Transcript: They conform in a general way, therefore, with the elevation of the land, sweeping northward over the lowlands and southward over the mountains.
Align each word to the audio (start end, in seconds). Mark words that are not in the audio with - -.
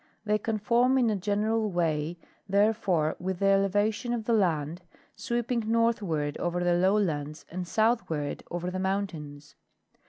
They 0.25 0.39
conform 0.39 0.97
in 0.97 1.11
a 1.11 1.15
general 1.15 1.69
way, 1.69 2.17
therefore, 2.49 3.15
with 3.19 3.37
the 3.37 3.45
elevation 3.49 4.13
of 4.15 4.23
the 4.25 4.33
land, 4.33 4.81
sweeping 5.15 5.65
northward 5.67 6.39
over 6.39 6.63
the 6.63 6.73
lowlands 6.73 7.45
and 7.51 7.67
southward 7.67 8.41
over 8.49 8.71
the 8.71 8.79
mountains. 8.79 9.53